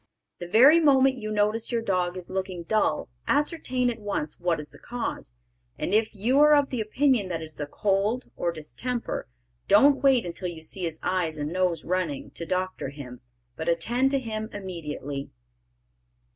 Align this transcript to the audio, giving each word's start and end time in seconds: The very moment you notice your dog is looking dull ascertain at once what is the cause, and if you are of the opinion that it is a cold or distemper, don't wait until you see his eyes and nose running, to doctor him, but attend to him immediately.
The 0.39 0.47
very 0.47 0.79
moment 0.79 1.19
you 1.19 1.29
notice 1.31 1.71
your 1.71 1.83
dog 1.83 2.17
is 2.17 2.27
looking 2.27 2.63
dull 2.63 3.07
ascertain 3.27 3.87
at 3.91 3.99
once 3.99 4.39
what 4.39 4.59
is 4.59 4.71
the 4.71 4.79
cause, 4.79 5.31
and 5.77 5.93
if 5.93 6.15
you 6.15 6.39
are 6.39 6.55
of 6.55 6.71
the 6.71 6.81
opinion 6.81 7.29
that 7.29 7.43
it 7.43 7.51
is 7.51 7.59
a 7.59 7.67
cold 7.67 8.25
or 8.35 8.51
distemper, 8.51 9.27
don't 9.67 10.01
wait 10.01 10.25
until 10.25 10.47
you 10.47 10.63
see 10.63 10.85
his 10.85 10.97
eyes 11.03 11.37
and 11.37 11.53
nose 11.53 11.85
running, 11.85 12.31
to 12.31 12.47
doctor 12.47 12.89
him, 12.89 13.21
but 13.55 13.69
attend 13.69 14.09
to 14.09 14.19
him 14.19 14.49
immediately. 14.51 15.29